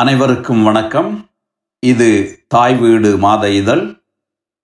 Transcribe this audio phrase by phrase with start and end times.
[0.00, 1.30] அனைவருக்கும் வணக்கம்.
[1.80, 4.02] இது தாய் வீடு மாத இதழ்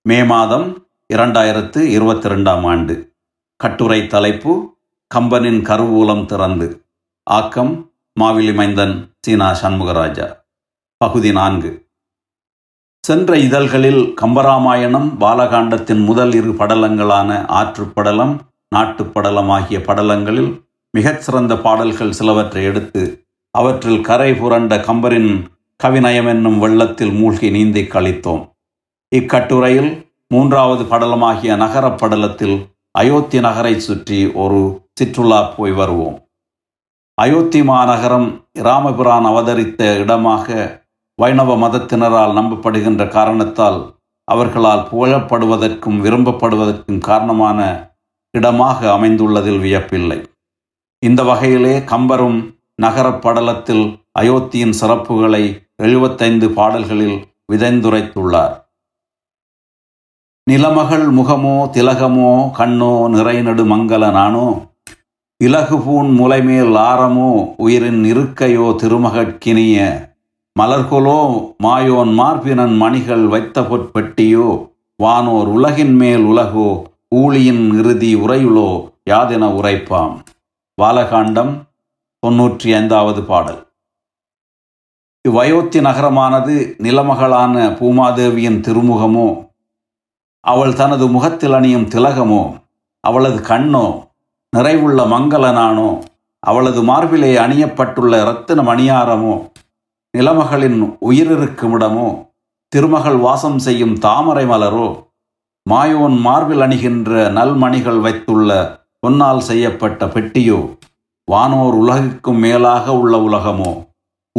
[0.03, 3.14] மே மாதம் இரண்டாயிரத்து இருபத்தி ரெண்டாம் ஆண்டு.
[3.57, 4.77] கட்டுரை தலைப்பு
[5.14, 6.87] கம்பனின் கருவூலம் திறந்து.
[7.22, 10.37] ஆக்கம் மாவிலி மைந்தன் சீனா சண்முகராஜா.
[10.96, 11.89] பகுதி நான்கு.
[13.03, 18.39] சென்ற இதழ்களில் கம்பராமாயணம் பாலகாண்டத்தின் முதல் இரு படலங்களான ஆற்றுப்படலம்
[18.75, 23.25] நாட்டுப்படலம் ஆகிய படலங்களில் மிகச்சிறந்த பாடல்கள் சிலவற்றை எடுத்து
[23.59, 25.30] அவற்றில் கரை புரண்ட கம்பரின்
[25.82, 28.43] கவிநயம் என்னும் வெள்ளத்தில் மூழ்கி நீந்தி கழித்தோம்
[29.17, 29.90] இக்கட்டுரையில்
[30.29, 32.56] மூன்றாவது படலமாகிய நகரப் படலத்தில்
[32.91, 34.61] அயோத்தி நகரை சுற்றி ஒரு
[35.00, 36.17] சிற்றுலா போய் வருவோம்.
[37.14, 40.47] அயோத்தி மாநகரம் இராமபிரான் அவதரித்த இடமாக
[41.17, 43.78] வைணவ மதத்தினரால் நம்பப்படுகின்ற காரணத்தால்
[44.25, 47.61] அவர்களால் புகழப்படுவதற்கும் விரும்பப்படுவதற்கும் காரணமான
[48.31, 50.19] இடமாக அமைந்துள்ளதில் வியப்பில்லை.
[51.03, 55.44] இந்த வகையிலே கம்பரும் நகரப்படலத்தில் அயோத்தியின் சிறப்புகளை
[55.77, 57.19] எழுபத்தைந்து பாடல்களில்
[57.53, 58.55] விதைந்துரைத்துள்ளார்.
[60.51, 64.75] நிலமகள் முகமோ திலகமோ கண்ணோ நிறைநடு மங்கள நானோ
[65.45, 70.08] இலகுபூன் முலைமேல் ஆரமோ உயிரின் இருக்கையோ திருமகட்கினிய
[70.61, 71.20] மலர்கொலோ
[71.62, 76.83] மாயோன் மார்பினன் மணிகள் வைத்த பொற்பெட்டியோ வானோர் உலகின் மேல் உலகோ
[77.17, 80.14] ஊழியின் இறுதி உரையுளோ யாதென உரைப்பாம்.
[80.83, 81.66] பாலகாண்டம்
[82.27, 83.59] தொன்னூற்றி ஐந்தாவது பாடல்.
[85.25, 89.27] இவ்வயோத்தி நகரமானது நிலமகளான பூமாதேவியின் திருமுகமோ
[90.45, 92.43] அவள் தனது முகத்தில் அணியும் திலகமோ
[93.05, 93.87] அவளது கண்ணோ
[94.53, 95.89] நிறைவுள்ள மங்களனானோ
[96.43, 99.35] அவளது மார்பிலே அணியப்பட்டுள்ள இரத்தின மணியாரமோ
[100.15, 102.09] நிலமகளின் உயிரிருக்குமிடமோ
[102.73, 104.89] திருமகள் வாசம் செய்யும் தாமரை மலரோ
[105.71, 108.51] மாயோன் மார்பில் அணிகின்ற நல்மணிகள் வைத்துள்ள
[109.01, 110.59] பொன்னால் செய்யப்பட்ட பெட்டியோ
[111.31, 113.87] வானோர் உலகிற்கும் மேலாக உள்ள உலகமோ?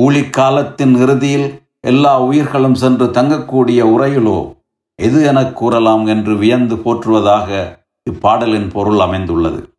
[0.01, 4.55] ஊழிக்காலத்தின் இறுதியில் எல்லா உயிர்களும் சென்று தங்கக்கூடிய உரையிலோ
[4.95, 9.73] எது எனக் கூறலாம் என்று வியந்து போற்றுவதாக இப்பாடலின் பொருள் அமைந்துள்ளது.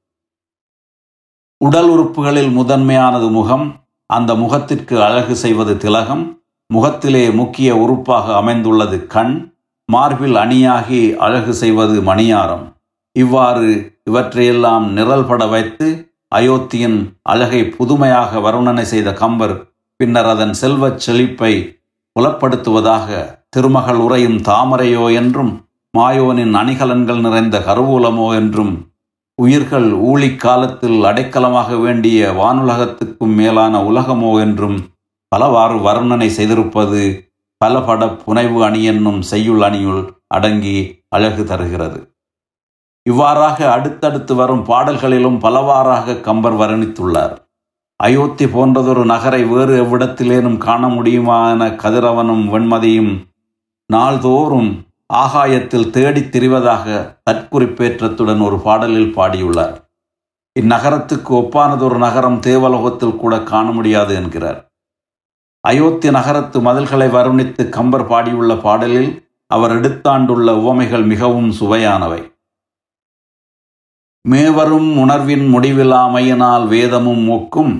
[1.64, 9.54] உடல் உறுப்புகளில் முதன்மையானது முகம் அந்த முகத்திற்கு அழகு செய்வது திலகம் முகத்திலே முக்கிய உறுப்பாக அமைந்துள்ளது கண்
[9.86, 12.72] மார்பில் அணியாகி அழகு செய்வது மணியாரம்.
[13.12, 21.80] இவ்வாறு இவற்றையெல்லாம் நிரல்பட வைத்து அயோத்தியின் அழகை புதுமையாக வர்ணனை செய்த கம்பர் பின்னர் அதன் செல்வச் செழிப்பை
[22.20, 23.08] புலப்படுத்துவதாக
[23.48, 25.66] திருமகள் உரையும் தாமரையோ என்றும்
[25.98, 28.86] மாயோனின் அணிகலன்கள் நிறைந்த கருவூலமோ என்றும்
[29.34, 34.78] உயிர்கள் ஊழிக் காலத்தில் அடைக்கலமாக வேண்டிய வானுலகத்துக்கும் மேலான உலகமோ என்றும்
[35.28, 42.17] பலவாறு வர்ணனை செய்திருப்பது பல பட புனைவு அணி என்னும் செய்யுள் அணியுள் அடங்கி அழகு தருகிறது.
[43.08, 47.34] இவ்வாறாக அடுத்தடுத்து வரும் பாடல்களிலும் பலவாறாக கம்பர் வர்ணித்துள்ளார்.
[47.96, 53.12] அயோத்தி போன்றதொரு நகரை வேறு எவ்விடத்திலேனும் காண முடியுமா என கதிரவனும் வெண்மதியும்
[53.92, 54.70] நாள்தோறும்
[55.14, 59.76] ஆகாயத்தில் தேடித் திரிவதாக தற்குறிப்பேற்றத்துடன் ஒரு பாடலில் பாடியுள்ளார்.
[60.60, 64.60] இந்நகரத்துக்கு ஒப்பானதொரு நகரம் தேவலோகத்தில் கூட காண முடியாது என்கிறார்.
[65.60, 69.10] அயோத்தி நகரத்து மதில்களை வருணித்து கம்பர் பாடியுள்ள பாடலில்
[69.46, 72.22] அவர் எடுத்தாண்டுள்ள உவமைகள் மிகவும் சுவையானவை.
[74.30, 77.74] மேவரும் உணர்வின் முடிவிலாமையினால் வேதமும் ஒக்கும்.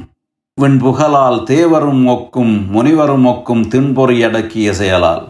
[0.59, 5.25] விண்புகழால் தேவரும் ஒக்கும் முனிவரும் ஒக்கும் தின்பொறி அடக்கிய செயலால்.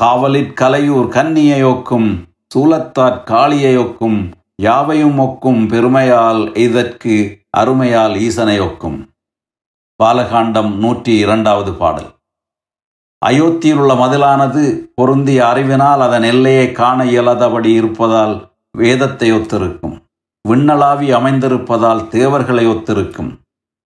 [0.00, 2.08] காவலிற் கலையூர் கன்னியை ஒக்கும்
[2.54, 4.18] சூலத்தாற் காளியையொக்கும்
[4.56, 7.14] யாவையும் ஒக்கும் பெருமையால் இதற்கு
[7.56, 8.98] அருமையால் ஈசனையொக்கும்
[10.00, 12.10] பாலகாண்டம் நூற்றி இரண்டாவது பாடல்.
[13.26, 14.64] அயோத்தியில் உள்ள மதிலானது
[14.94, 18.34] பொருந்திய அறிவினால் அதன் எல்லையை காண இயலாதபடி இருப்பதால்
[18.78, 19.96] வேதத்தை ஒத்திருக்கும்.
[20.48, 23.40] விண்ணளாவி அமைந்திருப்பதால் தேவர்களை ஒத்திருக்கும்.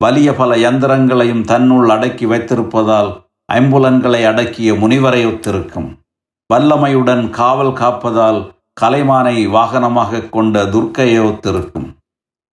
[0.04, 5.98] வலிய பல யந்திரங்களையும் தன்னுள் அடக்கி வைத்திருப்பதால் ஐம்புலன்களை அடக்கிய முனிவரை ஒத்திருக்கும்.
[6.54, 11.96] வல்லமையுடன் காவல் காப்பதால் கலைமானை வாகனமாக கொண்ட துர்க்கையை ஒத்திருக்கும்.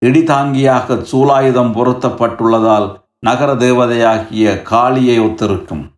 [0.06, 5.92] இடிதாங்கியாக சூலாயுதம் பொருத்தப்பட்டுள்ளதால் நகர தேவதையாகிய காளியை ஒத்திருக்கும்.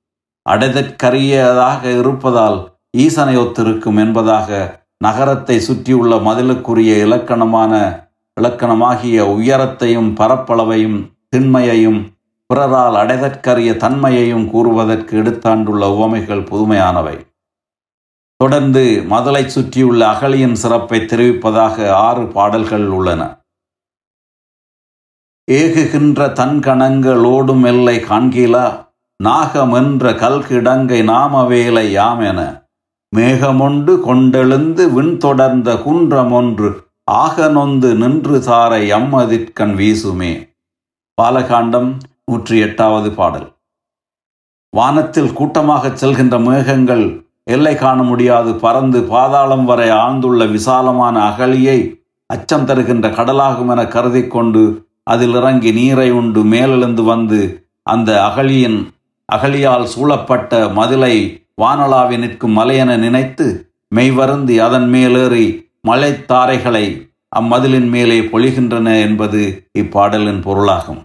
[0.50, 7.74] அடைதற்கரியதாக இருப்பதால் ஈசனை ஒத்திருக்கும் என்பதாக நகரத்தை சுற்றியுள்ள மதிலுக்குரிய இலக்கணமான
[8.42, 11.00] இலக்கணமாகிய உயரத்தையும் பரப்பளவையும்
[11.30, 12.14] திண்மையையும்
[12.46, 17.28] பிறரால் அடைதற்கரிய தன்மையையும் கூறுவதற்கு எடுத்தாண்டுள்ள உவமைகள் புதுமையானவை.
[18.36, 23.22] தொடர்ந்து மதலை சுற்றியுள்ள அகலியின் சிறப்பை தெரிவிப்பதாக ஆறு பாடல்கள் உள்ளன.
[25.52, 28.90] ஏகுகின்ற தன்கணங்களோடும் எல்லை காண்கிலா
[29.24, 32.60] நாகமென்ற கல்கிடங்கை நாமவேலை யாமென
[33.16, 40.49] மேகமொண்டு கொண்டெழுந்து விண் தொடர்ந்த குன்றமொன்று ஆக நொந்து நின்று சாரை அம்மதிற்கண் வீசுமே.
[41.22, 41.93] பாலகாண்டம்
[42.25, 43.53] நூற்றி எட்டாவது பாடல்.
[44.69, 48.55] வானத்தில் கூட்டமாகச் செல்கின்ற மேகங்கள் எல்லை காண முடியாது.
[48.55, 56.11] பறந்து பாதாளம் வரை ஆழ்ந்துள்ள விசாலமான அகழியை அச்சம் தருகின்ற கடலாகும் என கருதி கொண்டு அதில் இறங்கி நீரை
[56.11, 58.79] உண்டு மேலெழுந்து வந்து அந்த அகழியின்
[59.25, 63.47] அகழியால் சூழப்பட்ட மதிலை வானலாவி நிற்கும் மலையென நினைத்து
[63.96, 65.46] மெய்வருந்தி அதன் மேலேறி
[65.87, 66.85] மலைத்தாரைகளை
[67.35, 69.41] அம்மதிலின் மேலே பொழிகின்றன என்பது
[69.79, 71.02] இப்பாடலின் பொருளாகும்.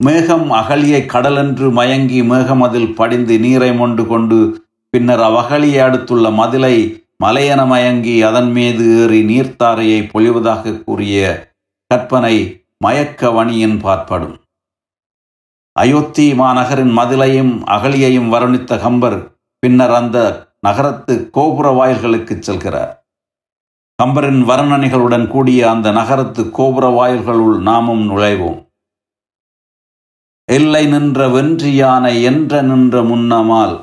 [0.00, 4.38] மேகம் அகழியை கடலென்று மயங்கி மேகம் அதில் படிந்து நீரை மொண்டு கொண்டு
[4.92, 6.76] பின்னர் அவ்வகழியை அடுத்துள்ள மதிலை
[7.24, 11.18] மலையென மயங்கி அதன் மீது ஏறி நீர்த்தாரையை பொழிவதாக கூறிய
[11.90, 12.36] கற்பனை
[12.78, 14.36] மயக்க வணியின் பார்ப்படும்
[15.80, 19.18] அயோத்தி மாநகரின் மதிலையும் அகலியையும் வருணித்த கம்பர்
[19.62, 20.18] பின்னர் அந்த
[20.66, 22.90] நகரத்து கோபுர வாயில்களுக்கு செல்கிறார்.
[23.98, 28.58] கம்பரின் வர்ணனைகளுடன் கூடிய அந்த நகரத்து கோபுர வாயில்களுள் நாமும் நுழைவோம்.
[30.48, 33.76] எல்லை நின்ற வென்றியான என்ற நின்ற முன்னமால்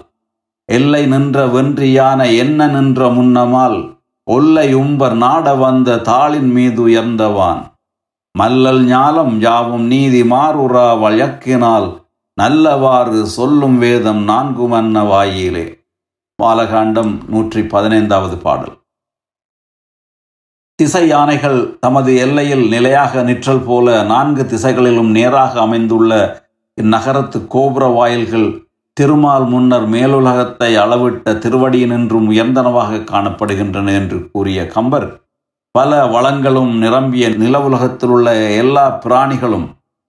[0.70, 3.80] எல்லை நின்ற வென்றியான என்ன நின்ற முன்னமால்
[4.28, 7.62] ஒல்லை உம்பர் நாட வந்த தாளின் மீது உயர்ந்தவான்.
[8.40, 11.88] மல்லல் ஞாலம் யாவும் நீதி மாறுரா வழக்கினால்
[12.38, 15.66] நல்லவாறு சொல்லும் வேதம் நான்கு மன்ன வாயிலே.
[16.40, 18.76] பாலகாண்டம் நூற்றி பதினைந்தாவது பாடல்.
[20.80, 26.12] திசை யானைகள் தமது எல்லையில் நிலையாக நிற்றல் போல நான்கு திசைகளிலும் நேராக அமைந்துள்ள
[26.78, 28.50] இந்நகரத்து கோபுர வாயில்கள்
[28.98, 35.08] திருமால் முன்னர் மேலுலகத்தை அளவிட்ட திருவடியினின்றும் உயர்ந்தனவாக காணப்படுகின்றன என்று கூறிய கம்பர்
[35.78, 38.30] பல வளங்களும் நிரம்பிய நிலவுலகத்தில் உள்ள
[38.62, 39.66] எல்லா பிராணிகளும்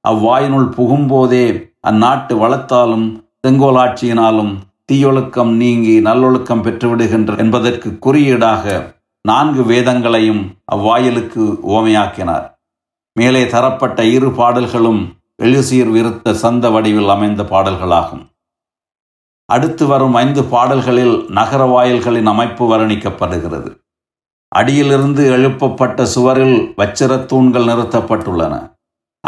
[0.08, 1.46] அவ்வாயினுள் புகும்போதே
[1.88, 3.06] அந்நாட்டு வளத்தாலும்
[3.42, 4.52] செங்கோலாட்சியினாலும்
[4.88, 8.76] தீயொழுக்கம் நீங்கி நல்லொழுக்கம் பெற்றுவிடுகின்ற என்பதற்கு குறியீடாக
[9.28, 10.42] நான்கு வேதங்களையும்
[10.74, 11.44] அவ்வாயிலுக்கு
[11.76, 12.46] ஓமையாக்கினார்
[13.16, 15.02] மேலே தரப்பட்ட இரு பாடல்களும்
[15.42, 18.24] எழுசீர் விருத்த சந்த வடிவில் அமைந்த பாடல்களாகும்.
[19.48, 23.70] அடுத்து வரும் ஐந்து பாடல்களில் நகர வாயில்களின் அமைப்பு வர்ணிக்கப்படுகிறது.
[24.48, 28.54] அடியிலிருந்து எழுப்பப்பட்ட சுவரில் வச்சிரத் தூண்கள் நிறுத்தப்பட்டுள்ளன.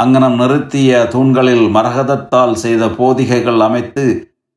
[0.01, 4.05] அங்கனம் நிறுத்திய தூண்களில் மரகதத்தால் செய்த போதிகைகள் அமைத்து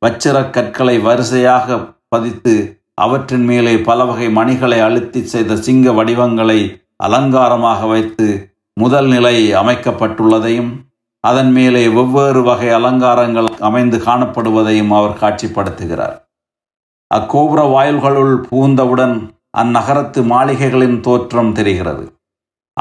[0.06, 1.78] வச்சிரக் கற்களை வரிசையாக
[2.08, 10.72] பதித்து அவற்றின் மேலே பல வகை மணிகளை அழுத்தி செய்த சிங்க வடிவங்களை அலங்காரமாக வைத்து முதல் நிலை அமைக்கப்பட்டுள்ளதையும்
[11.20, 16.16] அதன் மேலே வெவ்வேறு வகை அலங்காரங்கள் அமைந்து காணப்படுவதையும் அவர் காட்சிப்படுத்துகிறார்.
[17.16, 19.16] அக்கோபுர வாயில்களுள் புகுந்தவுடன்
[19.58, 22.20] அந்நகரத்து மாளிகைகளின் தோற்றம் தெரிகிறது.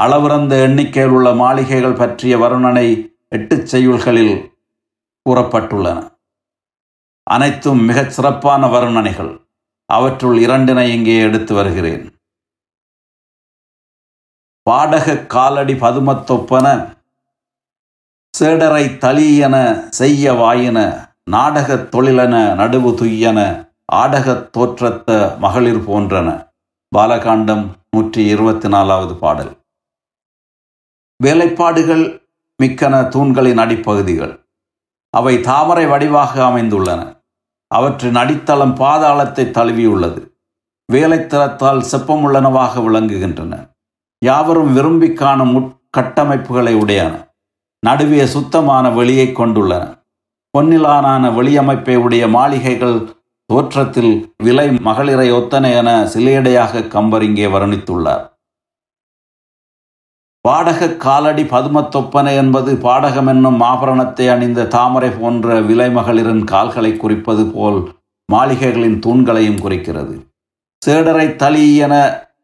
[0.01, 4.51] அளவிறந்த எண்ணிக்கையில் உள்ள மாளிகைகள் பற்றிய வருணனை எட்டு செய்யுள்களில்
[5.29, 6.17] கூறப்பட்டுள்ளன.
[7.23, 9.47] அனைத்தும் மிகச் சிறப்பான வருணனைகள்.
[9.85, 12.19] அவற்றுள் இரண்டினை இங்கே எடுத்து வருகிறேன்.
[14.69, 16.95] பாடக காலடி பதுமத்தொப்பன
[18.39, 26.52] சேடரை தளியென செய்ய வாயின நாடகத் தொழிலென நடுவு துய்யன ஆடகத் தோற்றத்த மகளிர் போன்றன.
[26.93, 29.57] பாலகாண்டம் நூற்றி இருபத்தி நாலாவது பாடல்.
[31.23, 32.27] வேலைப்பாடுகள்
[32.63, 34.45] மிக்கன தூண்களின் அடிப்பகுதிகள்.
[35.09, 37.23] அவை தாமரை வடிவாக அமைந்துள்ளன.
[37.67, 40.31] அவற்றின் அடித்தளம் பாதாளத்தை தழுவியுள்ளது.
[40.93, 43.69] வேலைத்தளத்தால் செப்பமுள்ளனவாக விளங்குகின்றன.
[44.25, 47.35] யாவரும் விரும்பி காணும் உட்கட்டமைப்புகளை உடையன.
[47.79, 50.03] நடுவே சுத்தமான வெளியை கொண்டுள்ளன.
[50.57, 53.22] பொன்னிலான வெளியமைப்பை உடைய மாளிகைகள்
[53.53, 54.13] தோற்றத்தில்
[54.45, 58.23] விலை மகளிரை ஒத்தன என சிலையடையாக கம்பர் இங்கே வர்ணித்துள்ளார்.
[60.45, 67.79] பாடக காலடி பதுமத்தொப்பனை என்பது பாடகம் என்னும் ஆபரணத்தை அணிந்த தாமரை போன்ற விலை மகளிரின் கால்களை குறிப்பது போல்
[68.29, 70.15] மாளிகைகளின் தூண்களையும் குறிக்கிறது.
[70.81, 71.93] சேடரை தளியன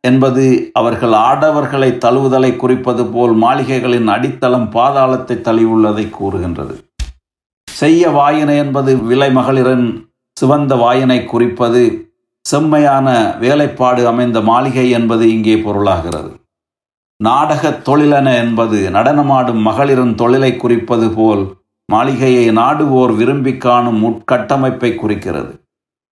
[0.09, 0.45] என்பது
[0.79, 6.75] அவர்கள் ஆடவர்களை தழுவுதலை குறிப்பது போல் மாளிகைகளின் அடித்தளம் பாதாளத்தை தழுவுள்ளதை கூறுகின்றது.
[7.67, 9.87] செய்ய வாயின என்பது விலை மகளிரின்
[10.39, 16.31] சிவந்த வாயினை குறிப்பது செம்மையான வேலைப்பாடு அமைந்த மாளிகை என்பது இங்கே பொருளாகிறது.
[17.23, 21.55] நாடகத் தொழிலென என்பது நடனமாடும் மகளிரின் தொழிலை குறிப்பது போல்
[21.85, 25.63] மாளிகையை நாடுவோர் விரும்பி காணும் உட்கட்டமைப்பை குறிக்கிறது.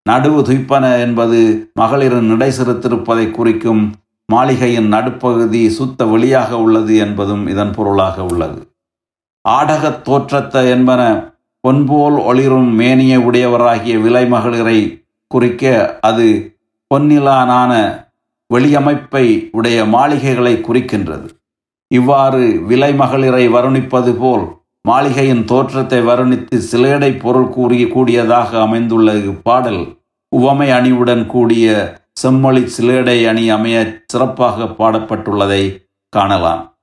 [0.09, 3.93] நடுவு துய்ப்பன என்பது மகளிரின் நடை சிறுத்திருப்பதை குறிக்கும்
[4.25, 8.71] மாளிகையின் நடுப்பகுதி சுத்த வெளியாக உள்ளது என்பதும் இதன் பொருளாக உள்ளது.
[9.49, 11.31] ஆடகத் தோற்றத்த என்பன
[11.67, 16.57] பொன்போல் ஒளிரும் மேனியை உடையவராகிய விலை மகளிரை குறிக்க அது
[16.95, 17.71] பொன்னிலானான
[18.53, 21.27] வெளியமைப்பை உடைய மாளிகைகளை குறிக்கின்றது.
[21.87, 24.45] இவ்வாறு விலை மகளிரை வருணிப்பது போல்
[24.81, 33.49] மாளிகையின் தோற்றத்தை வருணித்து சிலேடை பொருள் கூறிய கூடியதாக அமைந்துள்ள இப்பாடல் உவமை அணிவுடன் கூடிய செம்மொழி சிலேடை அணி
[33.49, 35.63] அமைய சிறப்பாக பாடப்பட்டுள்ளதை
[36.09, 36.77] காணலாம்.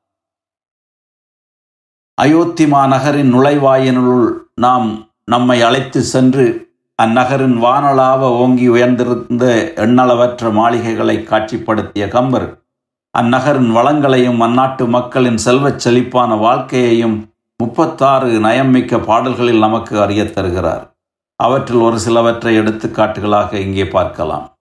[2.15, 12.63] அயோத்தி மாநகரின் நுழைவாயினுள் நாம் நம்மை அழைத்து சென்று அந்நகரின் வானலாவ ஓங்கி உயர்ந்திருந்த எண்ணளவற்ற மாளிகைகளை காட்சிப்படுத்திய கம்பர்
[13.19, 20.97] அந்நகரின் வளங்களையும் அந்நாட்டு மக்களின் செல்வச் செழிப்பான வாழ்க்கையையும் முப்பத்தாறு நயம்மிக்க பாடல்களில் நமக்கு அறியத் தருகிறார்.
[21.37, 24.53] அவற்றில் ஒரு சிலவற்றை எடுத்துக்காட்டுகளாக இங்கே பார்க்கலாம்.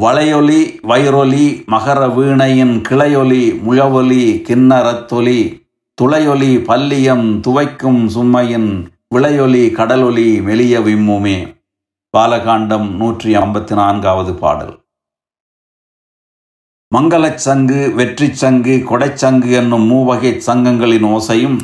[0.00, 5.65] வளையொலி வைரொலி மகர வீணையின் கிளையொலி முழவொலி கிண்ணரத்தொலி
[6.00, 11.54] துளையொலி பல்லியம் துவைக்கும் சும்மையின் விளையொலி கடலொலி மெலிய விம்முமே.
[12.16, 14.74] பாலகாண்டம் நூற்றி ஐம்பத்தி நான்காவது பாடல்.
[16.94, 21.58] மங்களச் சங்கு வெற்றிச் சங்கு கொடைச்சங்கு என்னும் மூவகை சங்கங்களின் ஓசையும்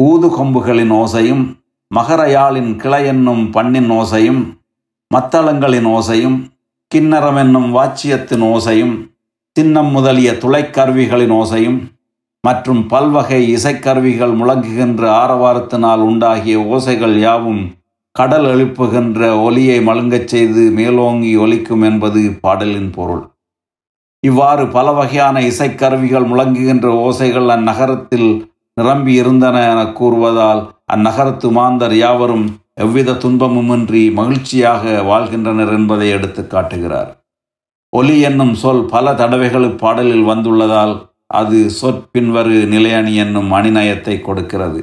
[0.00, 1.58] ஊது கொம்புகளின் ஓசையும்
[1.94, 4.42] மகரையாளின் கிளை என்னும் பண்ணின் ஓசையும்
[5.14, 6.38] மத்தளங்களின் ஓசையும்
[6.94, 8.94] கிண்ணறம் என்னும் வாச்சியத்தின் ஓசையும்
[9.56, 11.80] சின்னம் முதலிய துளைக்கருவிகளின் ஓசையும்
[12.46, 17.62] மற்றும் பல்வகை இசைக்கருவிகள் முழங்குகின்ற ஆரவாரத்தினால் உண்டாகிய ஓசைகள் யாவும்
[18.16, 23.22] கடல் எழுப்புகின்ற ஒலியை மழுங்கச் செய்து மேலோங்கி ஒலிக்கும் என்பது பாடலின் பொருள்.
[24.22, 28.28] இவ்வாறு பல வகையான இசைக்கருவிகள் முழங்குகின்ற ஓசைகள் அந்நகரத்தில்
[28.76, 30.62] நிரம்பி இருந்தன என கூறுவதால்
[30.94, 32.46] அந்நகரத்து மாந்தர் யாவரும்
[32.84, 37.10] எவ்வித துன்பமுமின்றி மகிழ்ச்சியாக வாழ்கின்றனர் என்பதை எடுத்து காட்டுகிறார்.
[37.92, 40.94] ஒலி என்னும் சொல் பல தடவைகள் பாடலில் வந்துள்ளதால்
[41.26, 44.80] அது சொற்பின்வரு நிலையணி என்னும் அணிநயத்தை கொடுக்கிறது.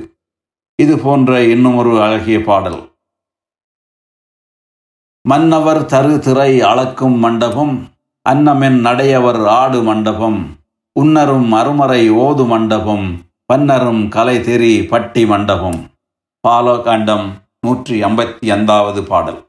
[0.76, 2.80] இது போன்ற இன்னும் ஒரு அழகிய பாடல்.
[5.30, 7.76] மன்னவர் தரு திரை அளக்கும் மண்டபம்
[8.30, 10.40] அன்னமென் நடையவர் ஆடு மண்டபம்
[10.96, 13.06] உன்னரும் அருமறை ஓது மண்டபம்
[13.54, 15.80] பன்னரும் கலை தெரி பட்டி மண்டபம்.
[16.48, 17.28] பாலோகாண்டம்
[17.66, 19.40] நூற்றி ஐம்பத்தி ஐந்தாவது பாடல்.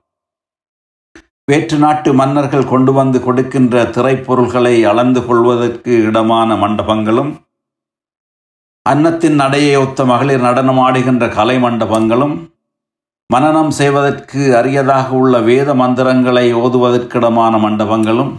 [1.52, 7.32] வேற்று நாட்டு மன்னர்கள் கொண்டு வந்து கொடுக்கின்ற திரைப்பொருள்களை அளந்து கொள்வதற்கு இடமான மண்டபங்களும்
[8.86, 12.34] அன்னத்தின் நடையை ஒத்த மகளிர் நடனம் ஆடுகின்ற கலை மண்டபங்களும்
[13.30, 18.32] மனனம் செய்வதற்கு அரியதாக உள்ள வேத மந்திரங்களை ஓதுவதற்கிடமான மண்டபங்களும்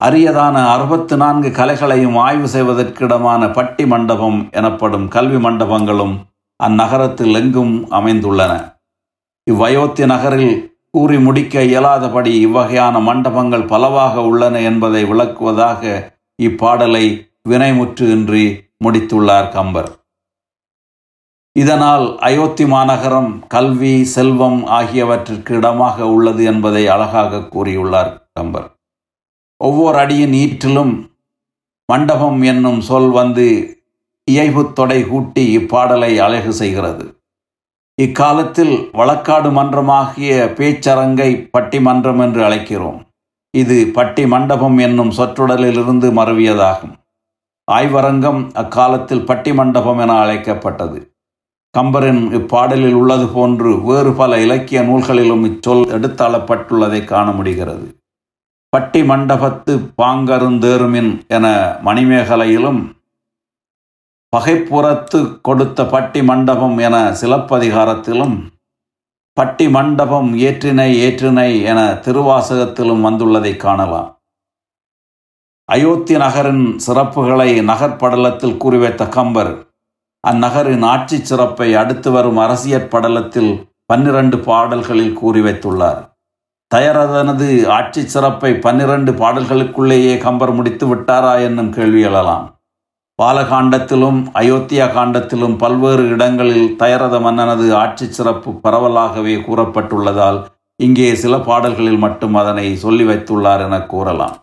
[0.00, 6.14] அரியதான அறுபத்து நான்கு கலைகளையும் ஆய்வு செய்வதற்கிடமான பட்டி மண்டபம் எனப்படும் கல்வி மண்டபங்களும்
[6.60, 8.52] அந்நகரத்தில் எங்கும் அமைந்துள்ளன.
[9.46, 15.82] இவ்வயோத்திய நகரில் கூறி முடிக்க இயலாதபடி இவ்வகையான மண்டபங்கள் பலவாக உள்ளன என்பதை விளக்குவதாக
[16.42, 17.06] இப்பாடலை
[17.50, 18.44] வினைமுற்று இன்றி
[18.84, 19.90] முடித்துள்ளார் கம்பர்.
[21.56, 28.68] இதனால் அயோத்தி மாநகரம் கல்வி செல்வம் ஆகியவற்றிற்கு இடமாக உள்ளது என்பதை அழகாக கூறியுள்ளார் கம்பர்.
[29.60, 30.94] ஒவ்வொரு அடியின் ஈற்றிலும்
[31.92, 33.48] மண்டபம் என்னும் சொல் வந்து
[34.30, 37.04] இயைபுத்தொடை கூட்டி இப்பாடலை அழகு செய்கிறது.
[37.98, 43.00] இக்காலத்தில் வழக்காடு மன்றமாகிய பேச்சரங்கை பட்டிமன்றம் என்று அழைக்கிறோம்.
[43.54, 46.94] இது பட்டி மண்டபம் என்னும் சொற்றொடலிலிருந்து மறவியதாகும்
[47.68, 50.98] ஆய்வரங்கம் அக்காலத்தில் பட்டி மண்டபம் என அழைக்கப்பட்டது.
[51.74, 57.86] கம்பரின் இப்பாடலில் உள்ளது போன்று வேறு பல இலக்கிய நூல்களிலும் இச்சொல் எடுத்தாளப்பட்டுள்ளதை காண முடிகிறது.
[58.72, 59.72] பட்டி மண்டபத்து
[60.02, 61.46] பாங்கருந்தேருமின் என
[61.84, 62.82] மணிமேகலையிலும்
[64.34, 68.36] பகைப்புறத்து கொடுத்த பட்டி மண்டபம் என சிலப்பதிகாரத்திலும்
[69.36, 74.10] பட்டி மண்டபம் ஏற்றினை ஏற்றினை என திருவாசகத்திலும் வந்துள்ளதை காணலாம்.
[75.68, 79.52] அயோத்தி நகரின் சிறப்புகளை நகர்படலத்தில் கூறிவைத்த கம்பர்
[80.24, 83.52] அந்நகரின் ஆட்சி சிறப்பை அடுத்து வரும் அரசியற் படலத்தில்
[83.86, 86.00] பன்னிரண்டு பாடல்களில் கூறி வைத்துள்ளார்
[86.74, 92.46] தயரதனது ஆட்சி சிறப்பை பன்னிரண்டு பாடல்களுக்குள்ளேயே கம்பர் முடித்து விட்டாரா என்னும் கேள்வி எழலாம்.
[93.18, 100.38] பாலகாண்டத்திலும் அயோத்தியா காண்டத்திலும் பல்வேறு இடங்களில் தயரத மன்னனது ஆட்சி சிறப்பு பரவலாகவே கூறப்பட்டுள்ளதால்
[100.80, 104.34] இங்கே சில பாடல்களில் மட்டும் அதனை சொல்லி வைத்துள்ளார் என கூறலாம்.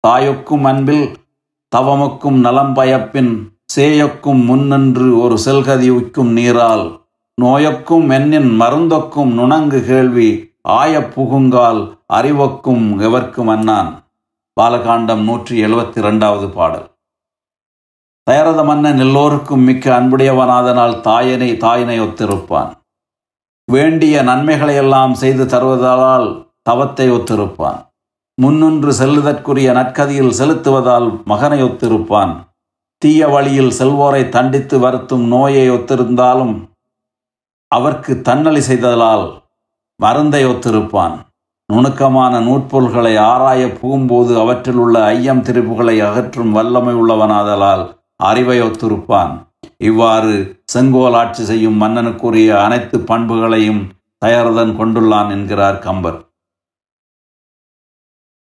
[0.00, 1.06] தாயொக்கும் அன்பில்
[1.76, 3.32] தவமொக்கும் நலம் பயப்பின்
[3.74, 6.86] சேயொக்கும் முன்னின்று ஒரு செல்கதிவுக்கும் நீரால்
[7.42, 10.30] நோயொக்கும் மென்னின் மருந்தொக்கும் நுணங்கு கேள்வி
[10.78, 11.82] ஆய புகுங்கால்
[12.18, 13.90] அறிவொக்கும் எவர்க்கும் அன்னான்.
[14.58, 16.86] பாலகாண்டம் நூற்றி எழுபத்தி ரெண்டாவது பாடல்.
[18.22, 22.70] தயரத மன்னன் எல்லோருக்கும் மிக்க அன்புடையவனாதனால் தாயனை தாயினை ஒத்திருப்பான்.
[23.64, 27.78] வேண்டிய நன்மைகளையெல்லாம் செய்து தருவதால் தவத்தை ஒத்திருப்பான்.
[28.34, 32.34] முன்னின்று செல்லுதற்குரிய நற்கதியில் செலுத்துவதால் மகனை ஒத்திருப்பான்.
[33.02, 36.54] தீய வழியில் செல்வோரை தண்டித்து வருத்தும் நோயை ஒத்திருந்தாலும்
[37.66, 39.42] அவர்க்கு தன்னலி செய்ததால்
[39.96, 41.16] மருந்தை ஒத்திருப்பான்.
[41.72, 47.82] நுணுக்கமான நூற்பொருள்களை ஆராய புகும்போது அவற்றில் உள்ள ஐயம் திருப்புகளை அகற்றும் வல்லமை உள்ளவனாதலால்
[48.16, 49.32] அறிவை ஒத்திருப்பான்
[49.78, 53.82] இவ்வாறு செங்கோல் ஆட்சி செய்யும் மன்னனுக்குரிய அனைத்து பண்புகளையும்
[54.18, 56.18] தயாரதன் கொண்டுள்ளான் என்கிறார் கம்பர்.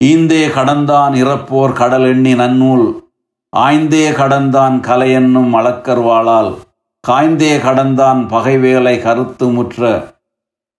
[0.04, 2.86] ஈந்தே கடந்தான் இறப்போர் கடல் எண்ணி நன்னூல்
[3.56, 6.50] ஆய்ந்தே கடந்தான் கலை என்னும் அளக்கர்வாளால்
[7.08, 10.14] காய்ந்தே கடந்தான் பகைவேலை கருத்து முற்ற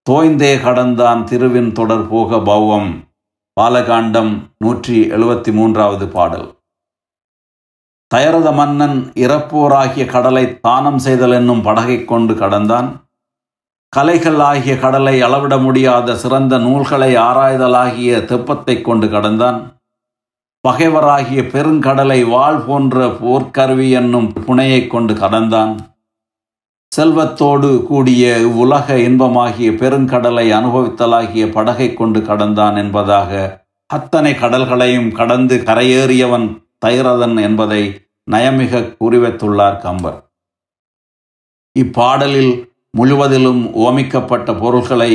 [0.10, 2.92] தோய்ந்தே கடந்தான் திருவின் தொடர் போக பௌவம்.
[3.62, 6.62] பாலகாண்டம் நூற்றி எழுபத்தி மூன்றாவது பாடல்.
[8.08, 13.10] தயரத மன்னன் இறப்போராகிய கடலை தானம் செய்தல் என்னும் படகை கொண்டு கடந்தான்.
[13.90, 19.60] கலைகள் ஆகிய கடலை அளவிட முடியாத சிறந்த நூல்களை ஆராய்தலாகிய தெப்பத்தை கொண்டு கடந்தான்.
[20.68, 25.97] பகைவராகிய பெருங்கடலை வாழ் போன்ற போர்க்கருவி என்னும் புனையை கொண்டு கடந்தான்.
[26.98, 28.24] செல்வத்தோடு கூடிய
[28.62, 33.32] உலக இன்பமாகிய பெருங்கடலை அனுபவித்தலாகிய படகை கொண்டு கடந்தான் என்பதாக
[33.86, 36.48] அத்தனை கடல்களையும் கடந்து கரையேறியவன்
[36.86, 37.82] தைரதன் என்பதை
[38.32, 40.18] நயமிக குறிவைத்துள்ளார் கம்பர்.
[41.76, 42.54] இப்பாடலில்
[42.98, 45.12] முழுவதிலும் ஓமிக்கப்பட்ட பொருள்களை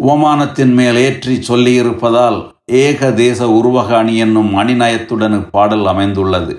[0.00, 2.38] உவமானத்தின் மேல் ஏற்றி சொல்லியிருப்பதால்
[2.84, 6.54] ஏக தேச உருவக அணி என்னும் அணிநயத்துடன் இப்பாடல் அமைந்துள்ளது.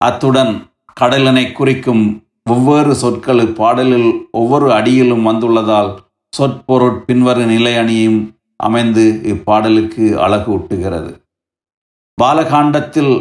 [0.00, 0.54] அத்துடன்
[1.00, 2.06] கடலினை குறிக்கும்
[2.48, 5.90] வெவ்வேறு சொற்கள் இப்பாடலில் ஒவ்வொரு அடியிலும் வந்துள்ளதால்
[6.32, 8.20] சொற்பொருட் பின்வரு நிலை அணியும்
[8.66, 11.10] அமைந்து இப்பாடலுக்கு அழகு ஊட்டுகிறது.
[12.18, 13.12] பாலகாண்டத்தில்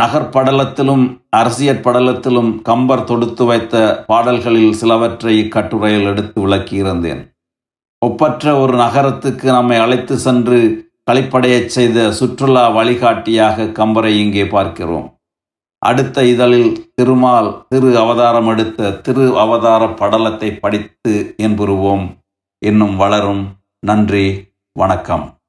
[0.00, 1.04] நகர்படலத்திலும்
[1.38, 7.22] அரசியற் படலத்திலும் கம்பர் தொடுத்து வைத்த பாடல்களில் சிலவற்றை இக்கட்டுரையில் எடுத்து விளக்கியிருந்தேன்.
[8.02, 10.58] ஒப்பற்ற ஒரு நகரத்துக்கு நம்மை அழைத்து சென்று
[11.10, 15.06] களிப்படையச் செய்த சுற்றுலா வழிகாட்டியாக கம்பரை இங்கே பார்க்கிறோம்.
[15.86, 22.04] அடுத்த இதழில் திருமால் திரு அவதாரம் எடுத்த திரு அவதார படலத்தை படித்து என்புருவோம்
[22.58, 23.44] இன்னும் வளரும்
[23.86, 25.41] நன்றி வணக்கம்.